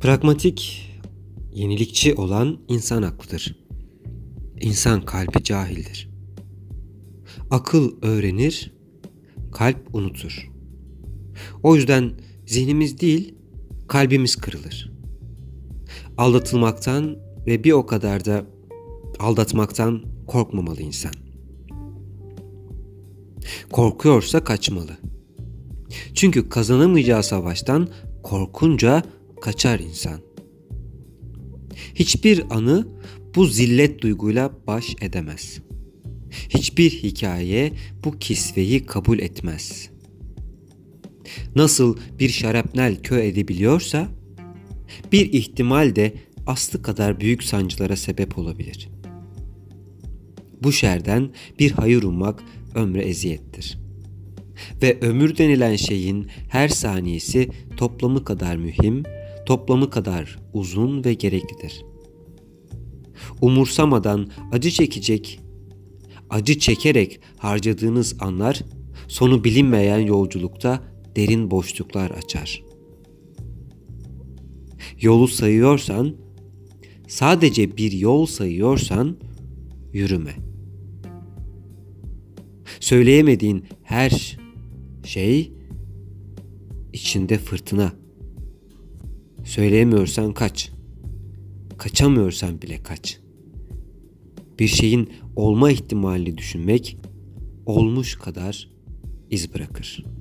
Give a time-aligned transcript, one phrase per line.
[0.00, 0.90] Pragmatik,
[1.52, 3.56] yenilikçi olan insan aklıdır.
[4.60, 6.10] İnsan kalbi cahildir.
[7.50, 8.72] Akıl öğrenir,
[9.52, 10.50] kalp unutur.
[11.62, 12.12] O yüzden
[12.46, 13.34] zihnimiz değil,
[13.88, 14.92] kalbimiz kırılır.
[16.18, 18.44] Aldatılmaktan ve bir o kadar da
[19.18, 21.12] aldatmaktan korkmamalı insan.
[23.72, 24.98] Korkuyorsa kaçmalı.
[26.14, 27.88] Çünkü kazanamayacağı savaştan
[28.22, 29.02] korkunca
[29.40, 30.20] kaçar insan.
[31.94, 32.88] Hiçbir anı
[33.34, 35.60] bu zillet duyguyla baş edemez.
[36.48, 37.72] Hiçbir hikaye
[38.04, 39.90] bu kisveyi kabul etmez.
[41.56, 44.08] Nasıl bir şarapnel kö edebiliyorsa,
[45.12, 46.14] bir ihtimal de
[46.46, 48.88] aslı kadar büyük sancılara sebep olabilir.
[50.62, 52.42] Bu şerden bir hayır ummak
[52.74, 53.78] ömre eziyettir.
[54.82, 59.02] Ve ömür denilen şeyin her saniyesi toplamı kadar mühim,
[59.50, 61.84] toplamı kadar uzun ve gereklidir.
[63.40, 65.40] Umursamadan acı çekecek,
[66.30, 68.60] acı çekerek harcadığınız anlar
[69.08, 70.82] sonu bilinmeyen yolculukta
[71.16, 72.62] derin boşluklar açar.
[75.00, 76.16] Yolu sayıyorsan,
[77.08, 79.16] sadece bir yol sayıyorsan
[79.92, 80.34] yürüme.
[82.80, 84.38] Söyleyemediğin her
[85.04, 85.52] şey
[86.92, 87.92] içinde fırtına.
[89.50, 90.70] Söyleyemiyorsan kaç.
[91.78, 93.20] Kaçamıyorsan bile kaç.
[94.58, 96.98] Bir şeyin olma ihtimalini düşünmek
[97.66, 98.70] olmuş kadar
[99.30, 100.19] iz bırakır.''